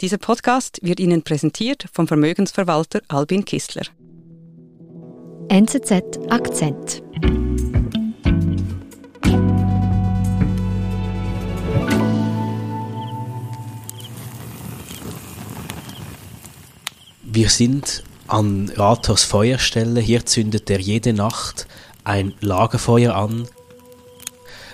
Dieser 0.00 0.18
Podcast 0.18 0.78
wird 0.80 1.00
Ihnen 1.00 1.24
präsentiert 1.24 1.86
vom 1.92 2.06
Vermögensverwalter 2.06 3.00
Albin 3.08 3.44
Kistler. 3.44 3.82
NZZ 5.48 6.20
Akzent. 6.30 7.02
Wir 17.24 17.48
sind 17.48 18.04
an 18.28 18.70
Rathors 18.76 19.24
Feuerstelle. 19.24 19.98
Hier 19.98 20.24
zündet 20.24 20.70
er 20.70 20.78
jede 20.78 21.12
Nacht 21.12 21.66
ein 22.04 22.34
Lagerfeuer 22.40 23.16
an, 23.16 23.48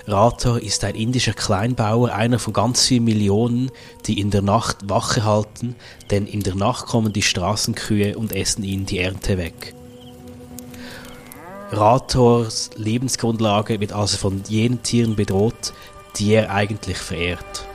Rathor 0.07 0.61
ist 0.61 0.85
ein 0.85 0.95
indischer 0.95 1.33
Kleinbauer, 1.33 2.13
einer 2.13 2.39
von 2.39 2.53
ganz 2.53 2.87
vielen 2.87 3.05
Millionen, 3.05 3.71
die 4.07 4.21
in 4.21 4.31
der 4.31 4.43
Nacht 4.43 4.89
Wache 4.89 5.25
halten, 5.25 5.77
denn 6.11 6.27
in 6.27 6.43
der 6.43 6.55
Nacht 6.55 6.87
kommen 6.87 7.13
die 7.13 7.23
Straßenkühe 7.23 8.19
und 8.19 8.33
essen 8.33 8.65
ihnen 8.65 8.85
die 8.85 8.99
Ernte 8.99 9.39
weg. 9.39 9.75
Rathors 11.71 12.71
Lebensgrundlage 12.77 13.81
wird 13.81 13.93
also 13.93 14.19
von 14.19 14.43
jenen 14.47 14.83
Tieren 14.83 15.17
bedroht, 15.17 15.73
die 16.17 16.35
er 16.35 16.51
eigentlich 16.51 16.99
verehrt. 16.99 17.67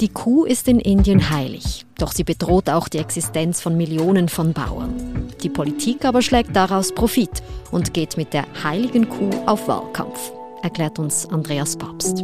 Die 0.00 0.08
Kuh 0.08 0.44
ist 0.44 0.68
in 0.68 0.78
Indien 0.78 1.28
heilig, 1.28 1.84
doch 1.98 2.12
sie 2.12 2.22
bedroht 2.22 2.70
auch 2.70 2.86
die 2.86 2.98
Existenz 2.98 3.60
von 3.60 3.76
Millionen 3.76 4.28
von 4.28 4.52
Bauern. 4.52 5.32
Die 5.42 5.48
Politik 5.48 6.04
aber 6.04 6.22
schlägt 6.22 6.54
daraus 6.54 6.94
Profit 6.94 7.42
und 7.72 7.94
geht 7.94 8.16
mit 8.16 8.32
der 8.32 8.44
heiligen 8.62 9.08
Kuh 9.08 9.30
auf 9.46 9.66
Wahlkampf, 9.66 10.30
erklärt 10.62 11.00
uns 11.00 11.26
Andreas 11.26 11.76
Papst. 11.76 12.22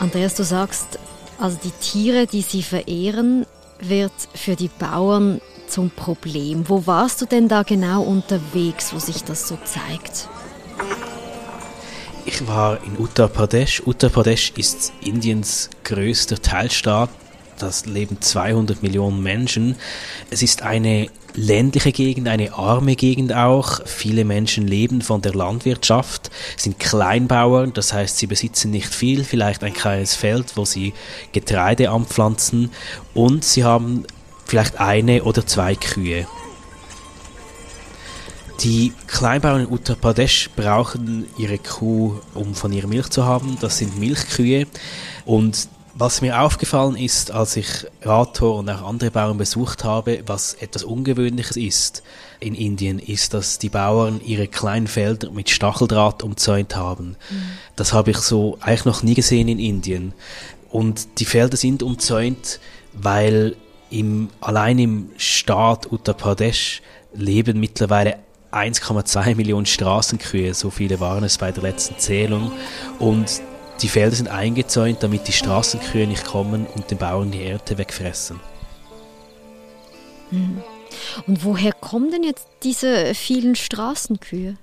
Andreas, 0.00 0.34
du 0.34 0.44
sagst, 0.44 0.98
also 1.40 1.56
die 1.64 1.70
Tiere, 1.70 2.26
die 2.26 2.42
sie 2.42 2.62
verehren, 2.62 3.46
wird 3.80 4.12
für 4.34 4.54
die 4.54 4.68
Bauern 4.68 5.40
zum 5.66 5.88
Problem. 5.88 6.68
Wo 6.68 6.86
warst 6.86 7.22
du 7.22 7.26
denn 7.26 7.48
da 7.48 7.62
genau 7.62 8.02
unterwegs, 8.02 8.92
wo 8.92 8.98
sich 8.98 9.24
das 9.24 9.48
so 9.48 9.56
zeigt? 9.64 10.28
Ich 12.26 12.46
war 12.46 12.78
in 12.84 12.98
Uttar 12.98 13.28
Pradesh. 13.28 13.82
Uttar 13.84 14.08
Pradesh 14.08 14.52
ist 14.56 14.94
Indiens 15.02 15.68
größter 15.84 16.40
Teilstaat. 16.40 17.10
Das 17.58 17.84
leben 17.84 18.20
200 18.20 18.82
Millionen 18.82 19.22
Menschen. 19.22 19.76
Es 20.30 20.42
ist 20.42 20.62
eine 20.62 21.08
ländliche 21.34 21.92
Gegend, 21.92 22.28
eine 22.28 22.54
arme 22.54 22.96
Gegend 22.96 23.34
auch. 23.34 23.86
Viele 23.86 24.24
Menschen 24.24 24.66
leben 24.66 25.02
von 25.02 25.20
der 25.20 25.34
Landwirtschaft, 25.34 26.30
sind 26.56 26.78
Kleinbauern, 26.78 27.72
das 27.74 27.92
heißt, 27.92 28.16
sie 28.16 28.26
besitzen 28.26 28.70
nicht 28.70 28.88
viel, 28.88 29.24
vielleicht 29.24 29.62
ein 29.62 29.74
kleines 29.74 30.14
Feld, 30.14 30.56
wo 30.56 30.64
sie 30.64 30.94
Getreide 31.32 31.90
anpflanzen 31.90 32.70
und 33.12 33.44
sie 33.44 33.64
haben 33.64 34.04
vielleicht 34.46 34.80
eine 34.80 35.24
oder 35.24 35.46
zwei 35.46 35.74
Kühe. 35.74 36.26
Die 38.60 38.92
Kleinbauern 39.06 39.62
in 39.62 39.70
Uttar 39.70 39.96
Pradesh 39.96 40.48
brauchen 40.56 41.26
ihre 41.36 41.58
Kuh, 41.58 42.20
um 42.34 42.54
von 42.54 42.72
ihrer 42.72 42.86
Milch 42.86 43.10
zu 43.10 43.24
haben. 43.24 43.58
Das 43.60 43.78
sind 43.78 43.98
Milchkühe. 43.98 44.66
Und 45.24 45.68
was 45.96 46.22
mir 46.22 46.40
aufgefallen 46.40 46.96
ist, 46.96 47.30
als 47.30 47.56
ich 47.56 47.86
Rathor 48.02 48.58
und 48.58 48.68
auch 48.68 48.82
andere 48.82 49.10
Bauern 49.10 49.38
besucht 49.38 49.84
habe, 49.84 50.22
was 50.26 50.54
etwas 50.54 50.82
Ungewöhnliches 50.82 51.56
ist 51.56 52.02
in 52.40 52.54
Indien, 52.54 52.98
ist, 52.98 53.32
dass 53.34 53.58
die 53.58 53.68
Bauern 53.68 54.20
ihre 54.24 54.48
kleinen 54.48 54.88
Felder 54.88 55.30
mit 55.30 55.50
Stacheldraht 55.50 56.22
umzäunt 56.22 56.74
haben. 56.74 57.16
Mhm. 57.30 57.42
Das 57.76 57.92
habe 57.92 58.10
ich 58.10 58.18
so 58.18 58.58
eigentlich 58.60 58.84
noch 58.86 59.02
nie 59.02 59.14
gesehen 59.14 59.46
in 59.46 59.58
Indien. 59.58 60.14
Und 60.70 61.20
die 61.20 61.24
Felder 61.24 61.56
sind 61.56 61.82
umzäunt, 61.82 62.58
weil 62.92 63.54
im, 63.90 64.30
allein 64.40 64.78
im 64.80 65.10
Staat 65.16 65.92
Uttar 65.92 66.14
Pradesh 66.14 66.82
leben 67.14 67.60
mittlerweile 67.60 68.18
1,2 68.54 69.34
Millionen 69.34 69.66
Straßenkühe, 69.66 70.54
so 70.54 70.70
viele 70.70 71.00
waren 71.00 71.24
es 71.24 71.38
bei 71.38 71.52
der 71.52 71.62
letzten 71.62 71.98
Zählung. 71.98 72.52
Und 72.98 73.42
die 73.82 73.88
Felder 73.88 74.14
sind 74.14 74.28
eingezäunt, 74.28 75.02
damit 75.02 75.26
die 75.28 75.32
Straßenkühe 75.32 76.06
nicht 76.06 76.24
kommen 76.24 76.66
und 76.66 76.90
den 76.90 76.98
Bauern 76.98 77.30
die 77.30 77.44
Ernte 77.44 77.76
wegfressen. 77.78 78.40
Hm. 80.30 80.62
Und 81.26 81.44
woher 81.44 81.72
kommen 81.72 82.10
denn 82.10 82.22
jetzt 82.22 82.46
diese 82.62 83.14
vielen 83.14 83.56
Straßenkühe? 83.56 84.56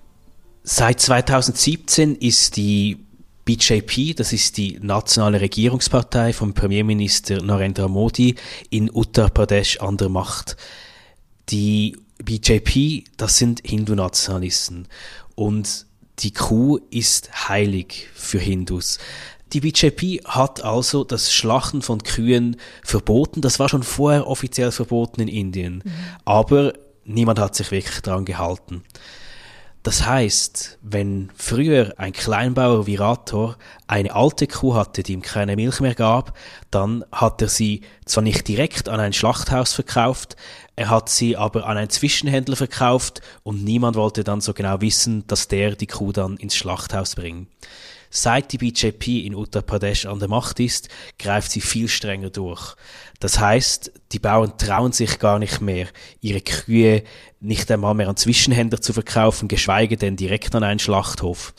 Seit 0.63 0.99
2017 1.01 2.15
ist 2.15 2.55
die 2.55 3.05
BJP, 3.45 4.15
das 4.15 4.31
ist 4.31 4.57
die 4.57 4.79
nationale 4.81 5.41
Regierungspartei 5.41 6.31
vom 6.31 6.53
Premierminister 6.53 7.41
Narendra 7.41 7.87
Modi 7.87 8.35
in 8.69 8.89
Uttar 8.93 9.29
Pradesh 9.29 9.79
an 9.79 9.97
der 9.97 10.09
Macht. 10.09 10.55
Die 11.49 11.97
BJP, 12.23 13.05
das 13.17 13.37
sind 13.37 13.61
Hindu-Nationalisten 13.65 14.87
und 15.35 15.85
die 16.19 16.31
Kuh 16.31 16.79
ist 16.89 17.49
heilig 17.49 18.07
für 18.13 18.39
Hindus. 18.39 18.99
Die 19.53 19.61
BJP 19.61 20.23
hat 20.25 20.63
also 20.63 21.03
das 21.03 21.33
Schlachten 21.33 21.81
von 21.81 22.03
Kühen 22.03 22.57
verboten. 22.83 23.41
Das 23.41 23.59
war 23.59 23.67
schon 23.67 23.83
vorher 23.83 24.27
offiziell 24.27 24.71
verboten 24.71 25.21
in 25.21 25.27
Indien. 25.27 25.81
Mhm. 25.83 25.91
Aber 26.23 26.73
niemand 27.03 27.39
hat 27.39 27.55
sich 27.55 27.71
wirklich 27.71 28.01
daran 28.01 28.23
gehalten. 28.23 28.83
Das 29.83 30.05
heißt, 30.05 30.77
wenn 30.83 31.31
früher 31.35 31.95
ein 31.97 32.13
Kleinbauer 32.13 32.85
wie 32.85 32.97
Rator 32.97 33.57
eine 33.87 34.13
alte 34.13 34.45
Kuh 34.45 34.75
hatte, 34.75 35.01
die 35.01 35.13
ihm 35.13 35.23
keine 35.23 35.55
Milch 35.55 35.79
mehr 35.79 35.95
gab, 35.95 36.37
dann 36.69 37.03
hat 37.11 37.41
er 37.41 37.47
sie 37.47 37.81
zwar 38.05 38.21
nicht 38.21 38.47
direkt 38.47 38.89
an 38.89 38.99
ein 38.99 39.13
Schlachthaus 39.13 39.73
verkauft, 39.73 40.35
er 40.75 40.89
hat 40.89 41.09
sie 41.09 41.35
aber 41.35 41.65
an 41.65 41.77
einen 41.77 41.89
Zwischenhändler 41.89 42.55
verkauft 42.55 43.21
und 43.41 43.63
niemand 43.63 43.95
wollte 43.95 44.23
dann 44.23 44.39
so 44.39 44.53
genau 44.53 44.81
wissen, 44.81 45.25
dass 45.25 45.47
der 45.47 45.75
die 45.75 45.87
Kuh 45.87 46.11
dann 46.11 46.37
ins 46.37 46.55
Schlachthaus 46.55 47.15
bringt. 47.15 47.49
Seit 48.13 48.51
die 48.51 48.57
BJP 48.57 49.25
in 49.25 49.35
Uttar 49.35 49.61
Pradesh 49.61 50.05
an 50.05 50.19
der 50.19 50.27
Macht 50.27 50.59
ist, 50.59 50.89
greift 51.17 51.49
sie 51.49 51.61
viel 51.61 51.87
strenger 51.87 52.29
durch. 52.29 52.75
Das 53.21 53.39
heißt, 53.39 53.89
die 54.11 54.19
Bauern 54.19 54.57
trauen 54.57 54.91
sich 54.91 55.17
gar 55.17 55.39
nicht 55.39 55.61
mehr, 55.61 55.87
ihre 56.19 56.41
Kühe 56.41 57.03
nicht 57.39 57.71
einmal 57.71 57.93
mehr 57.93 58.09
an 58.09 58.17
Zwischenhändler 58.17 58.81
zu 58.81 58.91
verkaufen, 58.91 59.47
geschweige 59.47 59.95
denn 59.95 60.17
direkt 60.17 60.53
an 60.53 60.63
einen 60.63 60.79
Schlachthof. 60.79 61.53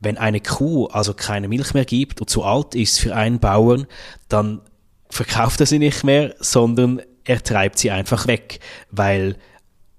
Wenn 0.00 0.16
eine 0.16 0.40
Kuh 0.40 0.86
also 0.86 1.12
keine 1.12 1.46
Milch 1.46 1.74
mehr 1.74 1.84
gibt 1.84 2.22
und 2.22 2.30
zu 2.30 2.42
alt 2.42 2.74
ist 2.74 2.98
für 2.98 3.14
einen 3.14 3.38
Bauern, 3.38 3.86
dann 4.30 4.62
verkauft 5.10 5.60
er 5.60 5.66
sie 5.66 5.78
nicht 5.78 6.04
mehr, 6.04 6.34
sondern 6.40 7.02
er 7.24 7.42
treibt 7.42 7.78
sie 7.78 7.90
einfach 7.90 8.26
weg, 8.26 8.60
weil 8.90 9.36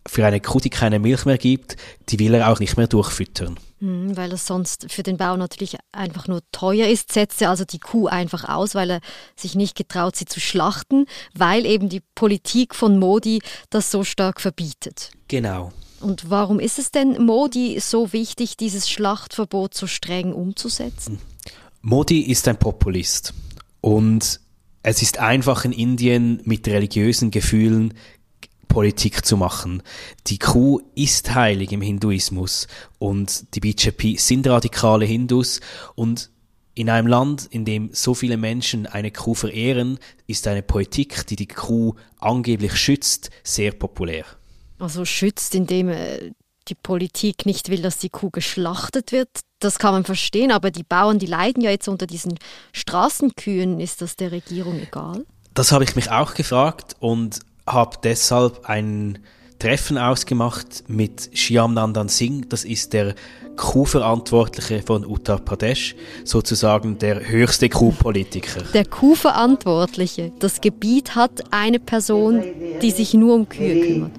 für 0.08 0.26
eine 0.26 0.42
Kuh, 0.42 0.60
die 0.60 0.70
keine 0.70 1.00
Milch 1.00 1.26
mehr 1.26 1.38
gibt, 1.38 1.78
die 2.10 2.20
will 2.20 2.34
er 2.34 2.52
auch 2.52 2.60
nicht 2.60 2.78
mehr 2.78 2.88
durchfüttern. 2.88 3.60
Hm, 3.80 4.16
weil 4.16 4.32
es 4.32 4.46
sonst 4.46 4.92
für 4.92 5.04
den 5.04 5.18
Bauer 5.18 5.38
natürlich 5.38 5.78
einfach 5.92 6.28
nur 6.28 6.42
teuer 6.52 6.88
ist, 6.88 7.12
setzt 7.12 7.42
er 7.42 7.50
also 7.50 7.66
die 7.66 7.80
Kuh 7.80 8.08
einfach 8.08 8.48
aus, 8.48 8.76
weil 8.76 8.92
er 8.92 9.00
sich 9.36 9.56
nicht 9.56 9.76
getraut, 9.76 10.16
sie 10.16 10.26
zu 10.26 10.40
schlachten, 10.40 11.06
weil 11.34 11.66
eben 11.66 11.90
die 11.90 12.02
Politik 12.16 12.76
von 12.76 13.00
Modi 13.00 13.42
das 13.70 13.92
so 13.92 14.04
stark 14.04 14.42
verbietet. 14.42 15.12
Genau. 15.28 15.72
Und 16.00 16.30
warum 16.30 16.60
ist 16.60 16.80
es 16.80 16.92
denn 16.92 17.26
Modi 17.26 17.80
so 17.80 18.12
wichtig, 18.12 18.58
dieses 18.58 18.90
Schlachtverbot 18.90 19.74
so 19.74 19.88
streng 19.88 20.34
umzusetzen? 20.34 21.20
Modi 21.82 22.22
ist 22.22 22.48
ein 22.48 22.58
Populist 22.58 23.34
und 23.82 24.40
es 24.82 25.02
ist 25.02 25.20
einfach 25.20 25.64
in 25.64 25.72
Indien 25.72 26.42
mit 26.44 26.68
religiösen 26.68 27.32
Gefühlen 27.32 27.94
Politik 28.74 29.24
zu 29.24 29.38
machen. 29.38 29.84
Die 30.26 30.40
Kuh 30.40 30.82
ist 30.96 31.36
heilig 31.36 31.72
im 31.72 31.82
Hinduismus 31.82 32.68
und 32.98 33.54
die 33.54 33.60
BJP 33.60 34.18
sind 34.18 34.48
radikale 34.48 35.06
Hindus 35.06 35.62
und 35.94 36.32
in 36.74 36.90
einem 36.90 37.08
Land, 37.08 37.46
in 37.52 37.66
dem 37.66 37.92
so 37.94 38.16
viele 38.16 38.36
Menschen 38.36 38.88
eine 38.88 39.12
Kuh 39.12 39.36
verehren, 39.36 40.00
ist 40.26 40.48
eine 40.48 40.64
Politik, 40.64 41.28
die 41.28 41.36
die 41.36 41.48
Kuh 41.48 41.94
angeblich 42.18 42.76
schützt, 42.76 43.30
sehr 43.44 43.74
populär. 43.74 44.26
Also 44.80 45.06
schützt, 45.06 45.54
indem 45.54 45.90
äh, 45.90 46.32
die 46.68 46.76
Politik 46.76 47.46
nicht 47.46 47.70
will, 47.70 47.84
dass 47.84 48.00
die 48.00 48.10
Kuh 48.10 48.32
geschlachtet 48.32 49.12
wird. 49.12 49.30
Das 49.60 49.78
kann 49.78 49.94
man 49.94 50.04
verstehen, 50.04 50.52
aber 50.52 50.72
die 50.72 50.84
Bauern, 50.84 51.20
die 51.20 51.28
leiden 51.28 51.62
ja 51.62 51.70
jetzt 51.70 51.88
unter 51.88 52.08
diesen 52.08 52.40
Straßenkühen. 52.72 53.80
Ist 53.80 54.02
das 54.02 54.16
der 54.16 54.32
Regierung 54.32 54.80
egal? 54.80 55.26
Das 55.54 55.72
habe 55.72 55.84
ich 55.84 55.96
mich 55.96 56.10
auch 56.10 56.34
gefragt 56.34 56.96
und 57.00 57.40
habe 57.66 57.98
deshalb 58.04 58.66
ein 58.66 59.20
Treffen 59.60 59.98
ausgemacht 59.98 60.84
mit 60.88 61.30
Shyam 61.34 61.74
Nandan 61.74 62.10
Singh. 62.10 62.48
Das 62.50 62.66
ist 62.66 62.94
der 62.94 63.16
Kuhverantwortliche 63.56 64.82
von 64.82 65.06
Uttar 65.06 65.40
Pradesh, 65.40 65.96
sozusagen 66.26 66.98
der 66.98 67.28
höchste 67.28 67.70
Kuhpolitiker. 67.70 68.64
Der 68.74 68.86
Kuhverantwortliche. 68.86 70.32
Das 70.40 70.60
Gebiet 70.60 71.16
hat 71.16 71.44
eine 71.52 71.80
Person, 71.80 72.44
die 72.82 72.92
sich 72.92 73.14
nur 73.14 73.36
um 73.36 73.48
Kühe 73.48 73.80
kümmert. 73.86 74.12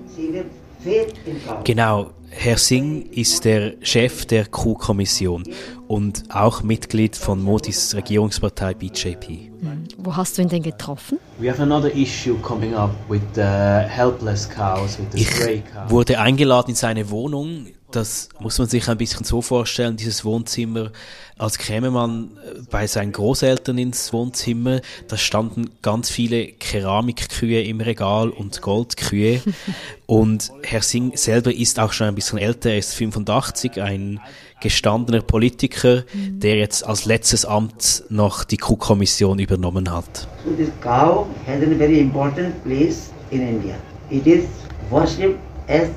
Genau, 1.65 2.11
Herr 2.37 2.59
Singh 2.59 3.07
ist 3.13 3.45
der 3.45 3.75
Chef 3.81 4.27
der 4.27 4.47
Q-Kommission 4.47 5.45
und 5.89 6.25
auch 6.35 6.63
Mitglied 6.63 7.17
von 7.17 7.41
Modis 7.43 7.95
Regierungspartei 7.95 8.75
BJP. 8.75 9.51
Wo 9.99 10.15
hast 10.15 10.37
du 10.37 10.43
ihn 10.43 10.49
denn 10.49 10.63
getroffen? 10.63 11.19
We 11.39 11.49
have 11.51 11.63
another 11.63 11.95
issue 11.95 12.37
coming 12.39 12.75
up 12.75 12.91
with 13.09 13.23
the 13.35 13.41
helpless 13.41 14.49
cows, 14.49 14.99
with 14.99 15.07
the 15.13 15.25
stray 15.25 15.63
cows. 15.73 15.85
Ich 15.87 15.91
wurde 15.91 16.19
eingeladen 16.19 16.71
in 16.71 16.77
seine 16.77 17.09
Wohnung 17.09 17.69
das 17.95 18.29
muss 18.41 18.59
man 18.59 18.69
sich 18.69 18.89
ein 18.89 18.99
bisschen 18.99 19.25
so 19.25 19.41
vorstellen, 19.41 19.97
dieses 19.97 20.25
Wohnzimmer, 20.25 20.91
als 21.39 21.59
käme 21.59 21.91
man 21.91 22.31
äh, 22.45 22.61
bei 22.71 22.87
seinen 22.87 23.13
Großeltern 23.13 23.79
ins 23.79 24.13
Wohnzimmer, 24.13 24.81
da 25.09 25.17
standen 25.17 25.71
ganz 25.83 26.11
viele 26.11 26.47
Keramikkühe 26.47 27.63
im 27.63 27.81
Regal 27.81 28.31
und 28.31 28.61
Goldkühe. 28.63 29.41
und 30.07 30.51
Herr 30.63 30.83
Singh 30.83 31.17
selber 31.17 31.55
ist 31.55 31.79
auch 31.79 31.93
schon 31.93 32.09
ein 32.09 32.15
bisschen 32.15 32.39
älter, 32.39 32.71
er 32.71 32.79
ist 32.79 32.95
85, 32.95 33.81
ein 33.81 34.21
gestandener 34.61 35.21
Politiker, 35.21 36.05
der 36.15 36.57
jetzt 36.57 36.87
als 36.87 37.05
letztes 37.05 37.45
Amt 37.45 38.05
noch 38.09 38.45
die 38.45 38.57
Kuh-Kommission 38.57 39.39
übernommen 39.39 39.93
hat. 39.93 40.27
So 40.45 40.53
this 40.53 40.71
cow 40.81 41.27
has 41.47 41.63
a 41.63 41.79
very 41.79 42.01
important 42.01 42.63
place 42.65 43.11
in 43.31 43.47
India. 43.47 43.75
It 44.11 44.27
is 44.27 44.47
worshipped 44.91 45.39
as 45.69 45.89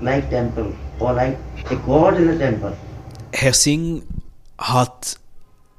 like 0.00 0.28
temple 0.30 0.72
or 0.98 1.12
like 1.12 1.36
a 1.70 1.76
god 1.86 2.18
in 2.18 2.28
a 2.30 2.38
temple. 2.38 2.72
Herr 3.32 3.52
Singh 3.52 4.02
hat 4.58 5.16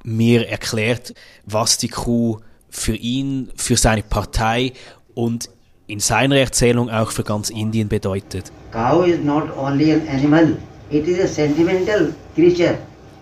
mir 0.04 0.48
erklärt, 0.48 1.14
was 1.44 1.78
die 1.78 1.88
Kuh 1.88 2.38
für 2.68 2.94
ihn, 2.94 3.50
für 3.56 3.76
seine 3.76 4.02
Partei 4.02 4.72
und 5.14 5.48
in 5.86 6.00
seiner 6.00 6.36
Erzählung 6.36 6.90
auch 6.90 7.10
für 7.10 7.22
ganz 7.22 7.50
Indien 7.50 7.88
bedeutet. 7.88 8.52
Cow 8.72 9.06
is 9.06 9.20
not 9.20 9.56
only 9.56 9.92
an 9.92 10.06
animal, 10.08 10.56
it 10.90 11.06
is 11.06 11.20
a 11.20 11.26
sentimental 11.26 12.12
creature. 12.34 12.78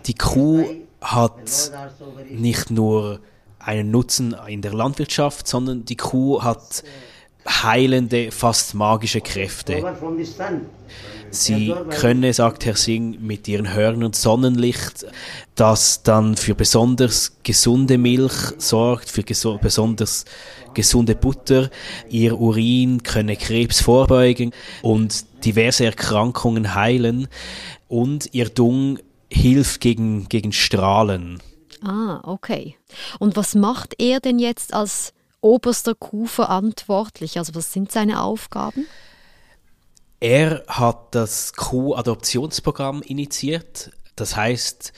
Die 0.06 0.14
Kuh 0.14 0.64
hat 1.00 1.73
nicht 2.31 2.70
nur 2.70 3.20
einen 3.58 3.91
Nutzen 3.91 4.35
in 4.49 4.62
der 4.62 4.75
Landwirtschaft, 4.75 5.46
sondern 5.46 5.85
die 5.85 5.96
Kuh 5.96 6.43
hat 6.43 6.82
heilende, 7.46 8.31
fast 8.31 8.75
magische 8.75 9.20
Kräfte. 9.20 9.82
Sie 11.30 11.74
könne, 11.90 12.32
sagt 12.32 12.64
Herr 12.64 12.76
Singh, 12.76 13.18
mit 13.20 13.48
ihren 13.48 13.72
Hörnern 13.72 14.12
Sonnenlicht, 14.12 15.06
das 15.54 16.02
dann 16.02 16.36
für 16.36 16.54
besonders 16.54 17.36
gesunde 17.42 17.98
Milch 17.98 18.32
sorgt, 18.58 19.10
für 19.10 19.22
geso 19.22 19.58
besonders 19.58 20.24
gesunde 20.74 21.14
Butter. 21.14 21.70
Ihr 22.08 22.38
Urin 22.38 23.02
könne 23.02 23.36
Krebs 23.36 23.80
vorbeugen 23.80 24.52
und 24.82 25.24
diverse 25.44 25.84
Erkrankungen 25.84 26.74
heilen. 26.74 27.28
Und 27.88 28.28
ihr 28.32 28.48
Dung 28.48 28.98
hilft 29.30 29.80
gegen, 29.80 30.28
gegen 30.28 30.52
Strahlen. 30.52 31.40
Ah, 31.82 32.20
okay. 32.24 32.76
Und 33.18 33.36
was 33.36 33.54
macht 33.54 33.94
er 33.98 34.20
denn 34.20 34.38
jetzt 34.38 34.72
als 34.72 35.12
oberster 35.40 35.94
Kuh 35.94 36.26
verantwortlich? 36.26 37.38
Also 37.38 37.54
was 37.54 37.72
sind 37.72 37.92
seine 37.92 38.22
Aufgaben? 38.22 38.86
Er 40.20 40.64
hat 40.69 41.14
das 41.14 41.52
Kuh-Adoptionsprogramm 41.55 43.02
initiiert. 43.02 43.90
Das 44.16 44.37
heißt, 44.37 44.93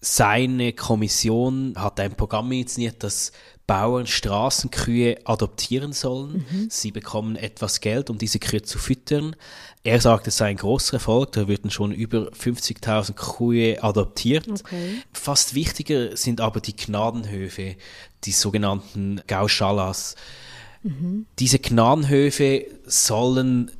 seine 0.00 0.72
Kommission 0.72 1.74
hat 1.76 2.00
ein 2.00 2.14
Programm 2.14 2.50
initiiert, 2.52 3.02
das 3.02 3.32
Bauern 3.70 4.08
Straßenkühe 4.08 5.18
adoptieren 5.24 5.92
sollen. 5.92 6.44
Mhm. 6.50 6.66
Sie 6.70 6.90
bekommen 6.90 7.36
etwas 7.36 7.80
Geld, 7.80 8.10
um 8.10 8.18
diese 8.18 8.40
Kühe 8.40 8.62
zu 8.62 8.78
füttern. 8.80 9.36
Er 9.84 10.00
sagt, 10.00 10.26
es 10.26 10.38
sei 10.38 10.46
ein 10.46 10.56
großer 10.56 10.94
Erfolg. 10.94 11.30
Da 11.32 11.46
würden 11.46 11.70
schon 11.70 11.92
über 11.92 12.30
50.000 12.32 13.12
Kühe 13.12 13.80
adoptiert. 13.80 14.48
Okay. 14.48 15.02
Fast 15.12 15.54
wichtiger 15.54 16.16
sind 16.16 16.40
aber 16.40 16.60
die 16.60 16.74
Gnadenhöfe, 16.74 17.76
die 18.24 18.32
sogenannten 18.32 19.20
Gauschalas. 19.28 20.16
Mhm. 20.82 21.26
Diese 21.38 21.60
Gnadenhöfe 21.60 22.66
sollen 22.86 23.70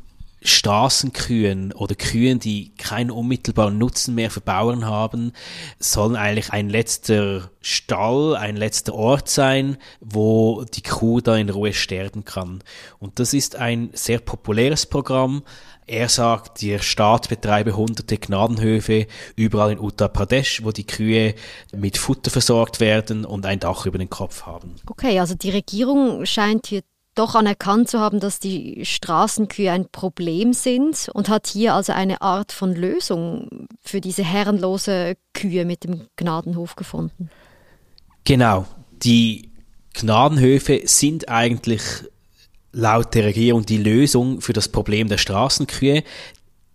Straßenkühen 0.43 1.73
oder 1.73 1.95
Kühen, 1.95 2.41
die 2.41 2.75
keinen 2.77 3.11
unmittelbaren 3.11 3.77
Nutzen 3.79 4.15
mehr 4.15 4.31
für 4.31 4.41
Bauern 4.41 4.87
haben, 4.87 5.33
sollen 5.79 6.17
eigentlich 6.17 6.51
ein 6.51 6.69
letzter 6.69 7.51
Stall, 7.61 8.37
ein 8.37 8.57
letzter 8.57 8.95
Ort 8.95 9.29
sein, 9.29 9.77
wo 10.01 10.65
die 10.65 10.83
Kuh 10.83 11.21
da 11.21 11.37
in 11.37 11.51
Ruhe 11.51 11.75
sterben 11.75 12.25
kann. 12.25 12.63
Und 12.99 13.19
das 13.19 13.35
ist 13.35 13.57
ein 13.57 13.91
sehr 13.93 14.19
populäres 14.19 14.87
Programm. 14.87 15.43
Er 15.87 16.09
sagt, 16.09 16.63
der 16.63 16.79
Staat 16.79 17.29
betreibe 17.29 17.77
hunderte 17.77 18.17
Gnadenhöfe 18.17 19.09
überall 19.35 19.73
in 19.73 19.81
Uttar 19.81 20.09
Pradesh, 20.09 20.63
wo 20.63 20.71
die 20.71 20.87
Kühe 20.87 21.35
mit 21.75 21.99
Futter 21.99 22.31
versorgt 22.31 22.79
werden 22.79 23.25
und 23.25 23.45
ein 23.45 23.59
Dach 23.59 23.87
über 23.87 23.99
den 23.99 24.09
Kopf 24.09 24.47
haben. 24.47 24.77
Okay, 24.87 25.19
also 25.19 25.35
die 25.35 25.51
Regierung 25.51 26.25
scheint 26.27 26.69
hier 26.69 26.83
doch 27.21 27.35
anerkannt 27.35 27.91
zu 27.91 28.01
haben, 28.01 28.19
dass 28.19 28.39
die 28.39 28.85
Straßenkühe 28.85 29.71
ein 29.71 29.89
Problem 29.91 30.55
sind 30.55 31.11
und 31.13 31.29
hat 31.29 31.47
hier 31.47 31.75
also 31.75 31.93
eine 31.93 32.23
Art 32.23 32.51
von 32.51 32.75
Lösung 32.75 33.69
für 33.83 34.01
diese 34.01 34.25
herrenlose 34.25 35.17
Kühe 35.35 35.67
mit 35.67 35.85
dem 35.85 36.07
Gnadenhof 36.17 36.77
gefunden. 36.77 37.29
Genau, 38.25 38.65
die 39.03 39.51
Gnadenhöfe 39.93 40.83
sind 40.85 41.29
eigentlich 41.29 41.83
laut 42.73 43.15
der 43.15 43.25
Regierung 43.25 43.67
die 43.67 43.79
Lösung 43.79 44.41
für 44.41 44.55
das 44.55 44.69
Problem 44.69 45.09
der 45.09 45.19
Straßenkühe. 45.19 46.03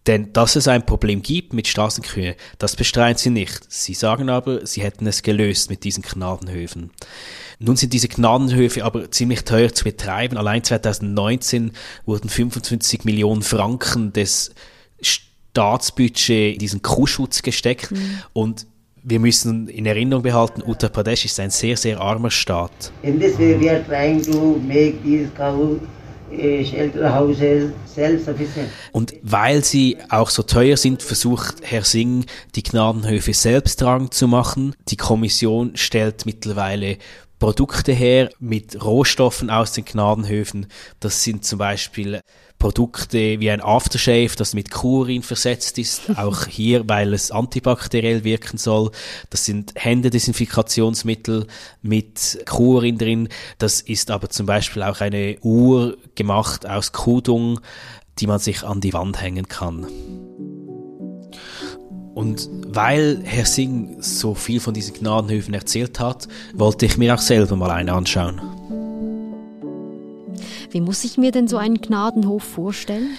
Denn 0.08 0.34
dass 0.34 0.56
es 0.56 0.68
ein 0.68 0.86
Problem 0.86 1.22
gibt 1.22 1.54
mit 1.54 1.68
Straßenkühe, 1.68 2.36
das 2.60 2.76
bestreiten 2.76 3.18
sie 3.18 3.32
nicht. 3.32 3.66
Sie 3.70 3.94
sagen 3.94 4.30
aber, 4.30 4.66
sie 4.66 4.84
hätten 4.84 5.08
es 5.08 5.24
gelöst 5.24 5.70
mit 5.70 5.84
diesen 5.84 6.04
Gnadenhöfen. 6.04 6.92
Nun 7.60 7.76
sind 7.76 7.94
diese 7.94 8.08
Gnadenhöfe 8.08 8.84
aber 8.84 9.10
ziemlich 9.10 9.44
teuer 9.46 9.74
zu 9.74 9.84
betreiben. 9.84 10.38
Allein 10.38 10.64
2019 10.64 11.72
wurden 12.06 12.30
25 12.30 13.06
Millionen 13.06 13.42
Franken 13.42 14.14
des 14.14 14.54
Staatsbudget 15.02 16.54
in 16.54 16.60
diesen 16.60 16.82
Kuhschutz 16.82 17.42
gesteckt 17.42 17.92
mhm. 17.92 18.20
und 18.34 18.68
wir 19.08 19.20
müssen 19.20 19.68
in 19.68 19.86
Erinnerung 19.86 20.24
behalten, 20.24 20.64
Uttar 20.66 20.90
Pradesh 20.90 21.26
ist 21.26 21.40
ein 21.40 21.52
sehr, 21.52 21.78
sehr 21.78 22.02
armer 22.02 22.32
Staat. 22.32 22.92
In 23.04 23.20
this 23.20 23.38
way 23.38 23.60
we 23.60 23.70
are 23.70 23.84
trying 23.86 24.22
to 24.24 24.60
make 24.68 24.96
these 25.04 25.30
cows 25.38 25.80
und 28.92 29.14
weil 29.22 29.64
sie 29.64 29.98
auch 30.10 30.30
so 30.30 30.44
teuer 30.44 30.78
sind, 30.78 31.04
versucht 31.04 31.58
Herr 31.64 31.84
Singh, 31.84 32.26
die 32.56 32.64
Gnadenhöfe 32.64 33.34
selbst 33.34 33.80
tragen 33.80 34.12
zu 34.12 34.28
machen. 34.28 34.76
Die 34.90 34.98
Kommission 34.98 35.76
stellt 35.76 36.26
mittlerweile 36.26 36.98
Produkte 37.40 37.92
her 37.92 38.30
mit 38.40 38.84
Rohstoffen 38.84 39.50
aus 39.50 39.74
den 39.74 39.86
Gnadenhöfen. 39.86 40.68
Das 41.00 41.24
sind 41.24 41.46
zum 41.46 41.60
Beispiel 41.60 42.22
Produkte 42.60 43.40
wie 43.40 43.52
ein 43.52 43.62
Aftershave, 43.62 44.36
das 44.38 44.54
mit 44.54 44.72
Kurin 44.72 45.22
versetzt 45.22 45.78
ist, 45.78 46.10
auch 46.18 46.46
hier, 46.48 46.88
weil 46.88 47.14
es 47.14 47.32
antibakteriell 47.32 48.24
wirken 48.24 48.58
soll. 48.58 48.92
Das 49.30 49.46
sind 49.46 49.74
Händedesinfikationsmittel 49.76 51.48
mit 51.82 52.40
Kurin 52.48 52.98
drin. 52.98 53.30
Das 53.58 53.82
ist 53.82 54.12
aber 54.12 54.30
zum 54.30 54.46
Beispiel 54.46 54.84
auch 54.84 55.02
eine 55.02 55.38
Uhr 55.42 55.98
gemacht 56.16 56.68
aus 56.68 56.92
Kudung, 56.92 57.60
die 58.20 58.28
man 58.28 58.40
sich 58.40 58.64
an 58.64 58.82
die 58.82 58.94
Wand 58.94 59.22
hängen 59.22 59.48
kann. 59.48 59.88
Und 62.16 62.50
weil 62.68 63.22
Herr 63.26 63.46
Singh 63.46 64.02
so 64.02 64.36
viel 64.36 64.62
von 64.62 64.74
diesen 64.74 64.94
Gnadenhöfen 64.94 65.54
erzählt 65.54 66.00
hat, 66.00 66.30
wollte 66.54 66.86
ich 66.86 66.98
mir 66.98 67.14
auch 67.14 67.20
selber 67.20 67.58
mal 67.58 67.72
einen 67.72 67.90
anschauen. 67.90 68.42
Wie 70.76 70.82
muss 70.82 71.06
ich 71.06 71.18
mir 71.18 71.32
denn 71.32 71.48
so 71.48 71.56
einen 71.56 71.80
Gnadenhof 71.80 72.44
vorstellen? 72.44 73.18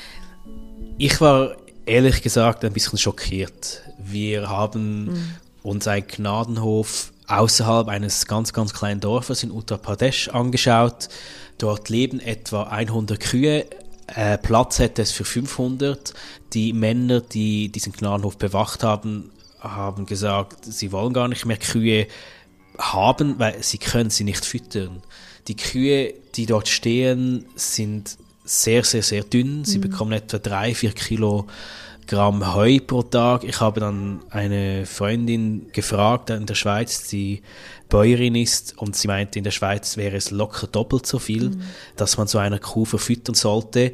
Ich 0.99 1.23
war 1.23 1.57
ehrlich 1.87 2.21
gesagt 2.21 2.67
ein 2.67 2.73
bisschen 2.75 2.99
schockiert. 2.99 3.81
Wir 3.97 4.51
haben 4.51 5.05
mhm. 5.05 5.31
uns 5.63 5.89
einen 5.89 6.07
Gnadenhof 6.07 7.15
außerhalb 7.29 7.89
eines 7.89 8.27
ganz, 8.27 8.53
ganz 8.53 8.75
kleinen 8.75 9.01
Dorfes 9.01 9.43
in 9.43 9.51
Uttar 9.51 9.79
Pradesh 9.79 10.29
angeschaut. 10.29 11.09
Dort 11.57 11.89
leben 11.89 12.21
etwa 12.21 12.65
100 12.65 13.19
Kühe. 13.19 13.65
Äh, 14.07 14.37
Platz 14.37 14.79
hätte 14.79 15.01
es 15.01 15.13
für 15.13 15.25
500. 15.25 16.13
Die 16.53 16.75
Männer, 16.75 17.23
die 17.23 17.71
diesen 17.71 17.95
Gnadenhof 17.95 18.37
bewacht 18.37 18.85
haben, 18.85 19.31
haben 19.61 20.05
gesagt, 20.05 20.67
sie 20.67 20.93
wollen 20.93 21.15
gar 21.15 21.29
nicht 21.29 21.47
mehr 21.47 21.57
Kühe 21.57 22.07
haben, 22.77 23.39
weil 23.39 23.63
sie 23.63 23.79
können 23.79 24.11
sie 24.11 24.25
nicht 24.25 24.45
füttern. 24.45 25.01
Die 25.49 25.57
Kühe, 25.57 26.15
die 26.35 26.47
dort 26.47 26.69
stehen, 26.69 27.47
sind 27.55 28.17
sehr, 28.45 28.85
sehr, 28.85 29.03
sehr 29.03 29.25
dünn. 29.25 29.65
Sie 29.65 29.79
mhm. 29.79 29.83
bekommen 29.83 30.13
etwa 30.13 30.39
drei, 30.39 30.75
vier 30.75 30.93
Kilo 30.93 31.47
Gramm 32.07 32.55
Heu 32.55 32.79
pro 32.87 33.03
Tag. 33.03 33.43
Ich 33.45 33.61
habe 33.61 33.81
dann 33.81 34.21
eine 34.31 34.87
Freundin 34.87 35.69
gefragt 35.73 36.31
in 36.31 36.47
der 36.47 36.55
Schweiz, 36.55 37.09
die 37.09 37.43
Bäuerin 37.89 38.35
ist 38.35 38.77
und 38.79 38.97
sie 38.97 39.07
meinte, 39.07 39.39
in 39.39 39.45
der 39.45 39.53
Schweiz 39.53 39.97
wäre 39.97 40.17
es 40.17 40.31
locker 40.31 40.67
doppelt 40.67 41.07
so 41.07 41.19
viel, 41.19 41.51
mhm. 41.51 41.63
dass 41.97 42.17
man 42.17 42.27
so 42.27 42.39
einer 42.39 42.59
Kuh 42.59 42.85
verfüttern 42.85 43.35
sollte. 43.35 43.93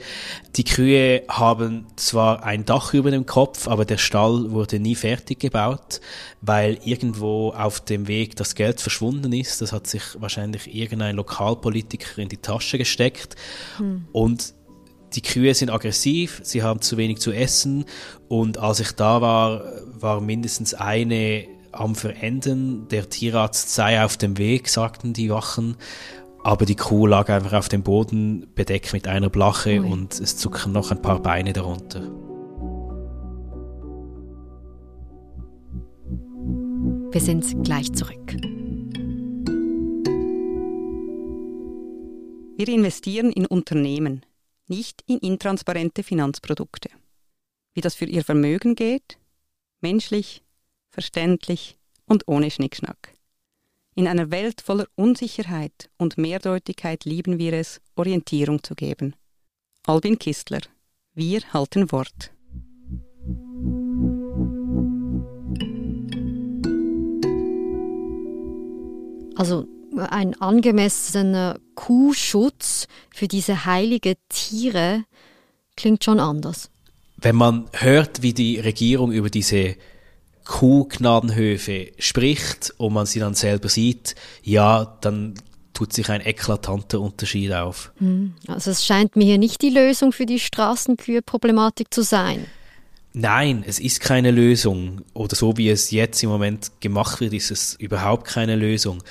Die 0.57 0.65
Kühe 0.65 1.23
haben 1.29 1.87
zwar 1.97 2.43
ein 2.45 2.65
Dach 2.65 2.95
über 2.95 3.11
dem 3.11 3.27
Kopf, 3.27 3.69
aber 3.69 3.85
der 3.85 3.99
Stall 3.99 4.51
wurde 4.51 4.79
nie 4.79 4.95
fertig 4.95 5.41
gebaut, 5.41 6.01
weil 6.41 6.79
irgendwo 6.85 7.51
auf 7.51 7.81
dem 7.81 8.09
Weg 8.09 8.37
das 8.37 8.55
Geld 8.55 8.81
verschwunden 8.81 9.33
ist. 9.33 9.61
Das 9.61 9.73
hat 9.73 9.87
sich 9.87 10.03
wahrscheinlich 10.19 10.75
irgendein 10.75 11.17
Lokalpolitiker 11.17 12.19
in 12.19 12.29
die 12.29 12.39
Tasche 12.39 12.79
gesteckt 12.79 13.37
mhm. 13.79 14.07
und 14.13 14.55
die 15.15 15.23
Kühe 15.23 15.55
sind 15.55 15.71
aggressiv, 15.71 16.41
sie 16.43 16.63
haben 16.63 16.81
zu 16.81 16.97
wenig 16.97 17.19
zu 17.19 17.33
essen 17.33 17.85
und 18.29 18.59
als 18.59 18.81
ich 18.81 18.93
da 18.93 19.21
war, 19.21 19.65
war 19.99 20.21
mindestens 20.21 20.75
eine 20.75 21.47
am 21.73 21.95
Verenden. 21.95 22.87
Der 22.89 23.09
Tierarzt 23.09 23.75
sei 23.75 24.05
auf 24.05 24.17
dem 24.17 24.39
Weg, 24.39 24.69
sagten 24.69 25.13
die 25.13 25.31
Wachen. 25.31 25.77
Aber 26.45 26.67
die 26.67 26.75
Kuh 26.75 27.07
lag 27.07 27.29
einfach 27.29 27.53
auf 27.53 27.69
dem 27.69 27.83
Boden, 27.83 28.49
bedeckt 28.55 28.93
mit 28.93 29.07
einer 29.07 29.31
Blache 29.31 29.81
Ui. 29.81 29.93
und 29.93 30.19
es 30.21 30.37
zuckten 30.37 30.73
noch 30.73 30.91
ein 30.91 31.01
paar 31.01 31.23
Beine 31.23 31.53
darunter. 31.53 32.03
Wir 37.13 37.21
sind 37.21 37.63
gleich 37.63 37.93
zurück. 37.93 38.37
Wir 42.57 42.69
investieren 42.69 43.31
in 43.31 43.47
Unternehmen, 43.47 44.23
nicht 44.67 45.03
in 45.07 45.19
intransparente 45.19 46.03
Finanzprodukte. 46.03 46.91
Wie 47.75 47.81
das 47.81 47.95
für 47.95 48.07
ihr 48.07 48.25
Vermögen 48.25 48.75
geht? 48.75 49.19
Menschlich, 49.81 50.43
verständlich 50.91 51.79
und 52.07 52.29
ohne 52.29 52.51
Schnickschnack. 52.51 53.15
In 53.95 54.09
einer 54.09 54.31
Welt 54.31 54.61
voller 54.61 54.87
Unsicherheit 54.95 55.91
und 55.99 56.17
Mehrdeutigkeit 56.17 57.05
lieben 57.05 57.39
wir 57.39 57.53
es, 57.53 57.81
Orientierung 57.95 58.63
zu 58.63 58.75
geben. 58.75 59.15
Albin 59.87 60.19
Kistler. 60.19 60.61
Wir 61.15 61.41
halten 61.53 61.93
Wort. 61.93 62.33
Also 69.35 69.67
ein 69.99 70.41
angemessener 70.41 71.59
Kuhschutz 71.75 72.87
für 73.15 73.29
diese 73.29 73.65
heilige 73.65 74.15
Tiere 74.29 75.05
klingt 75.77 76.05
schon 76.05 76.21
anders. 76.21 76.71
Wenn 77.17 77.37
man 77.37 77.69
hört, 77.73 78.23
wie 78.23 78.35
die 78.35 78.59
Regierung 78.59 79.13
über 79.13 79.31
diese 79.31 79.77
Kuhgnadenhöfe 80.45 81.93
spricht 81.99 82.75
und 82.79 82.93
man 82.93 83.07
sie 83.07 83.21
dann 83.21 83.35
selber 83.35 83.69
sieht, 83.69 84.17
ja, 84.43 84.99
dann 85.01 85.35
tut 85.73 85.93
sich 85.93 86.11
ein 86.11 86.21
eklatanter 86.21 87.01
Unterschied 87.01 87.53
auf. 87.53 87.93
Hm. 87.99 88.35
Also 88.47 88.71
es 88.71 88.85
scheint 88.85 89.17
mir 89.17 89.25
hier 89.25 89.39
nicht 89.39 89.63
die 89.63 89.71
Lösung 89.71 90.13
für 90.13 90.27
die 90.27 90.39
Straßenkühe-Problematik 90.39 91.95
zu 91.95 92.03
sein. 92.03 92.47
Nein, 93.15 93.63
es 93.67 93.79
ist 93.79 94.01
keine 94.01 94.31
Lösung. 94.31 95.03
Oder 95.13 95.37
so 95.37 95.59
wie 95.59 95.69
es 95.69 95.91
jetzt 95.91 96.23
im 96.23 96.31
Moment 96.31 96.73
gemacht 96.81 97.21
wird, 97.21 97.35
ist 97.35 97.51
es 97.51 97.75
überhaupt 97.75 98.27
keine 98.27 98.57
Lösung. 98.57 99.03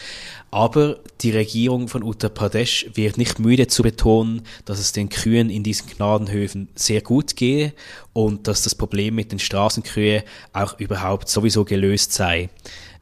Aber 0.49 0.99
die 1.21 1.29
Regierung 1.29 1.87
von 1.87 2.03
Uttar 2.03 2.31
Pradesh 2.31 2.87
wird 2.95 3.19
nicht 3.19 3.37
müde 3.37 3.67
zu 3.67 3.83
betonen, 3.83 4.41
dass 4.65 4.79
es 4.79 4.91
den 4.91 5.09
Kühen 5.09 5.51
in 5.51 5.63
diesen 5.63 5.87
Gnadenhöfen 5.87 6.67
sehr 6.75 7.01
gut 7.01 7.35
gehe 7.35 7.73
und 8.11 8.47
dass 8.47 8.63
das 8.63 8.73
Problem 8.73 9.13
mit 9.15 9.31
den 9.31 9.39
Straßenkühen 9.39 10.23
auch 10.51 10.79
überhaupt 10.79 11.29
sowieso 11.29 11.63
gelöst 11.63 12.11
sei. 12.11 12.49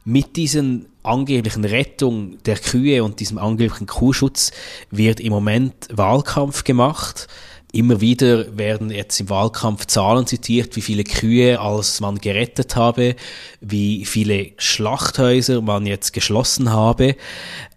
Mit 0.04 0.36
diesen 0.36 0.86
angeblichen 1.02 1.64
Rettung 1.64 2.42
der 2.44 2.56
Kühe 2.56 3.02
und 3.02 3.20
diesem 3.20 3.38
angeblichen 3.38 3.86
Kuhschutz 3.86 4.52
wird 4.90 5.18
im 5.18 5.32
Moment 5.32 5.88
Wahlkampf 5.90 6.64
gemacht. 6.64 7.26
Immer 7.72 8.00
wieder 8.00 8.58
werden 8.58 8.90
jetzt 8.90 9.20
im 9.20 9.30
Wahlkampf 9.30 9.86
Zahlen 9.86 10.26
zitiert, 10.26 10.74
wie 10.74 10.80
viele 10.80 11.04
Kühe 11.04 11.60
als 11.60 12.00
man 12.00 12.18
gerettet 12.18 12.74
habe, 12.74 13.14
wie 13.60 14.04
viele 14.04 14.52
Schlachthäuser 14.56 15.60
man 15.60 15.86
jetzt 15.86 16.12
geschlossen 16.12 16.72
habe. 16.72 17.14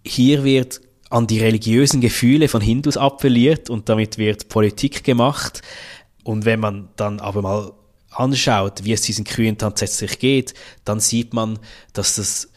Hier 0.04 0.42
wird 0.42 0.80
an 1.10 1.28
die 1.28 1.38
religiösen 1.38 2.00
Gefühle 2.00 2.48
von 2.48 2.60
Hindus 2.60 2.96
appelliert 2.96 3.70
und 3.70 3.88
damit 3.88 4.18
wird 4.18 4.48
Politik 4.48 5.04
gemacht. 5.04 5.62
Und 6.24 6.44
wenn 6.44 6.58
man 6.58 6.88
dann 6.96 7.20
aber 7.20 7.42
mal 7.42 7.72
anschaut, 8.10 8.82
wie 8.82 8.92
es 8.92 9.02
diesen 9.02 9.24
Kühen 9.24 9.58
tatsächlich 9.58 10.18
geht, 10.18 10.54
dann 10.84 10.98
sieht 10.98 11.34
man, 11.34 11.60
dass 11.92 12.16
das 12.16 12.48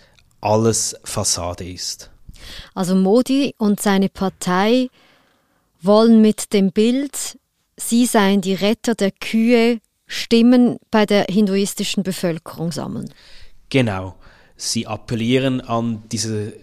alles 0.41 0.95
Fassade 1.03 1.69
ist. 1.69 2.09
Also 2.73 2.95
Modi 2.95 3.53
und 3.57 3.79
seine 3.79 4.09
Partei 4.09 4.89
wollen 5.87 6.21
mit 6.21 6.53
dem 6.53 6.71
Bild, 6.71 7.39
sie 7.77 8.05
seien 8.05 8.41
die 8.41 8.53
Retter 8.53 8.93
der 8.93 9.11
Kühe, 9.11 9.79
Stimmen 10.05 10.77
bei 10.89 11.05
der 11.05 11.25
hinduistischen 11.25 12.03
Bevölkerung 12.03 12.71
sammeln. 12.71 13.13
Genau. 13.69 14.15
Sie 14.55 14.87
appellieren 14.87 15.59
an 15.59 16.03
dieses 16.11 16.53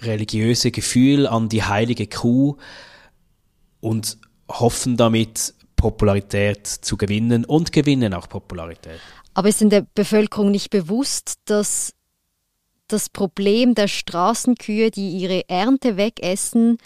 religiöse 0.00 0.70
Gefühl, 0.70 1.26
an 1.26 1.48
die 1.48 1.62
heilige 1.62 2.06
Kuh 2.06 2.56
und 3.80 4.16
hoffen 4.48 4.96
damit, 4.96 5.54
Popularität 5.76 6.66
zu 6.66 6.96
gewinnen 6.96 7.44
und 7.44 7.72
gewinnen 7.72 8.14
auch 8.14 8.28
Popularität. 8.28 8.98
Aber 9.34 9.48
ist 9.48 9.60
in 9.60 9.68
der 9.68 9.86
Bevölkerung 9.94 10.50
nicht 10.50 10.70
bewusst, 10.70 11.34
dass 11.44 11.92
das 12.88 13.10
Problem 13.10 13.74
der 13.74 13.88
Straßenkühe, 13.88 14.90
die 14.90 15.10
ihre 15.10 15.48
Ernte 15.48 15.96
wegessen, 15.98 16.78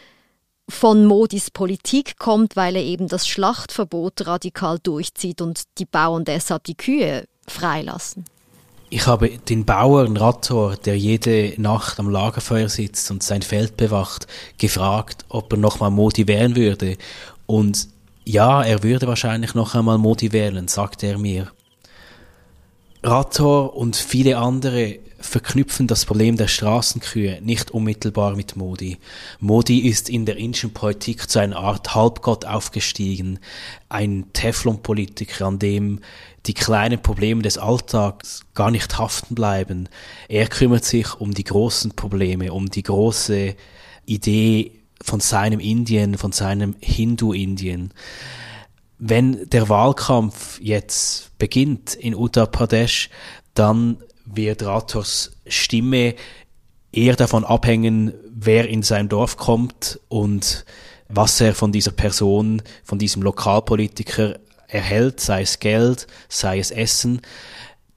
von 0.69 1.07
Modis 1.07 1.51
Politik 1.51 2.19
kommt, 2.19 2.57
weil 2.57 2.77
er 2.77 2.83
eben 2.83 3.09
das 3.09 3.27
Schlachtverbot 3.27 4.27
radikal 4.27 4.79
durchzieht 4.79 5.41
und 5.41 5.63
die 5.79 5.87
Bauern 5.87 6.25
deshalb 6.25 6.65
die 6.65 6.77
Kühe 6.77 7.27
freilassen. 7.47 8.25
Ich 8.91 9.07
habe 9.07 9.29
den 9.29 9.67
Bauern 9.67 10.17
Rattor, 10.17 10.77
der 10.77 10.99
jede 10.99 11.53
Nacht 11.61 11.99
am 11.99 12.09
Lagerfeuer 12.09 12.69
sitzt 12.69 13.11
und 13.11 13.23
sein 13.23 13.43
Feld 13.43 13.77
bewacht, 13.77 14.27
gefragt, 14.57 15.25
ob 15.29 15.53
er 15.53 15.59
nochmal 15.59 15.91
Modi 15.91 16.27
wählen 16.27 16.57
würde. 16.57 16.97
Und 17.47 17.89
ja, 18.25 18.63
er 18.63 18.83
würde 18.83 19.07
wahrscheinlich 19.07 19.55
noch 19.55 19.75
einmal 19.75 19.99
Modi 19.99 20.33
wählen, 20.33 20.69
sagte 20.69 21.07
er 21.07 21.19
mir. 21.19 21.51
Rattor 23.03 23.77
und 23.77 23.97
viele 23.97 24.39
andere 24.39 24.99
verknüpfen 25.19 25.87
das 25.87 26.05
Problem 26.05 26.37
der 26.37 26.49
Straßenkühe 26.49 27.41
nicht 27.43 27.71
unmittelbar 27.71 28.37
mit 28.37 28.57
Modi. 28.57 28.99
Modi 29.41 29.81
ist 29.81 30.09
in 30.09 30.27
der 30.27 30.37
indischen 30.37 30.73
Politik 30.73 31.29
zu 31.29 31.41
einer 31.41 31.57
Art 31.57 31.95
Halbgott 31.95 32.45
aufgestiegen, 32.45 33.41
ein 33.89 34.27
Teflon-Politiker, 34.33 35.47
an 35.47 35.59
dem 35.59 36.01
die 36.47 36.55
kleinen 36.55 37.03
Probleme 37.03 37.43
des 37.43 37.59
Alltags 37.59 38.45
gar 38.55 38.71
nicht 38.71 38.99
haften 38.99 39.35
bleiben. 39.35 39.89
Er 40.29 40.47
kümmert 40.47 40.85
sich 40.85 41.15
um 41.15 41.35
die 41.35 41.45
großen 41.45 41.93
Probleme, 41.97 42.53
um 42.53 42.71
die 42.71 42.85
große 42.85 43.55
Idee 44.07 44.73
von 45.03 45.21
seinem 45.21 45.61
Indien, 45.61 46.17
von 46.17 46.33
seinem 46.33 46.77
Hindu-Indien. 46.81 47.93
Wenn 48.99 49.49
der 49.51 49.69
Wahlkampf 49.69 50.61
jetzt 50.61 51.37
beginnt 51.39 51.95
in 51.95 52.15
Uttar 52.15 52.47
Pradesh, 52.47 53.11
dann 53.55 53.99
wird 54.35 54.63
Rators 54.63 55.33
Stimme 55.47 56.15
eher 56.93 57.17
davon 57.17 57.45
abhängen, 57.45 58.13
wer 58.31 58.69
in 58.69 58.83
sein 58.83 59.09
Dorf 59.09 59.37
kommt 59.37 60.01
und 60.09 60.65
was 61.09 61.41
er 61.41 61.55
von 61.55 61.73
dieser 61.73 61.93
Person, 61.93 62.63
von 62.85 62.99
diesem 62.99 63.23
Lokalpolitiker 63.23 64.39
erhält, 64.67 65.21
sei 65.21 65.43
es 65.43 65.59
Geld, 65.59 66.07
sei 66.29 66.59
es 66.59 66.71
Essen. 66.71 67.23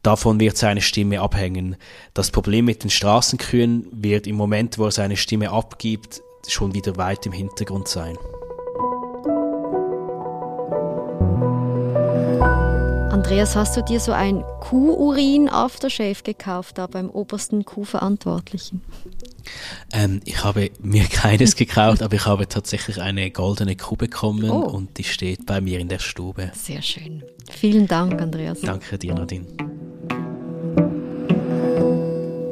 Davon 0.01 0.39
wird 0.39 0.57
seine 0.57 0.81
Stimme 0.81 1.21
abhängen. 1.21 1.75
Das 2.13 2.31
Problem 2.31 2.65
mit 2.65 2.83
den 2.83 2.89
Straßenkühen 2.89 3.88
wird 3.91 4.25
im 4.25 4.35
Moment, 4.35 4.77
wo 4.77 4.85
er 4.85 4.91
seine 4.91 5.17
Stimme 5.17 5.51
abgibt, 5.51 6.21
schon 6.47 6.73
wieder 6.73 6.97
weit 6.97 7.25
im 7.25 7.33
Hintergrund 7.33 7.88
sein. 7.88 8.17
Andreas, 13.23 13.55
hast 13.55 13.77
du 13.77 13.83
dir 13.83 13.99
so 13.99 14.13
ein 14.13 14.43
Kuhurin-Aftershave 14.61 16.23
gekauft, 16.23 16.79
da 16.79 16.87
beim 16.87 17.07
obersten 17.07 17.65
Kuhverantwortlichen? 17.65 18.81
Ähm, 19.93 20.21
ich 20.25 20.43
habe 20.43 20.71
mir 20.81 21.03
keines 21.09 21.55
gekauft, 21.55 22.01
aber 22.01 22.15
ich 22.15 22.25
habe 22.25 22.47
tatsächlich 22.47 22.99
eine 22.99 23.29
goldene 23.29 23.75
Kuh 23.75 23.95
bekommen 23.95 24.49
oh. 24.49 24.61
und 24.61 24.97
die 24.97 25.03
steht 25.03 25.45
bei 25.45 25.61
mir 25.61 25.79
in 25.79 25.87
der 25.87 25.99
Stube. 25.99 26.51
Sehr 26.55 26.81
schön. 26.81 27.21
Vielen 27.47 27.87
Dank, 27.87 28.19
Andreas. 28.19 28.59
Danke 28.61 28.97
dir, 28.97 29.13
Nadine. 29.13 29.45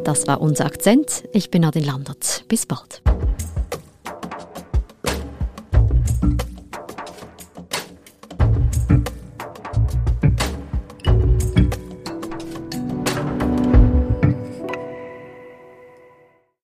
Das 0.03 0.27
war 0.27 0.39
unser 0.39 0.67
Akzent. 0.67 1.23
Ich 1.33 1.49
bin 1.49 1.63
Nadine 1.63 1.87
Landert. 1.87 2.45
Bis 2.47 2.67
bald. 2.67 3.01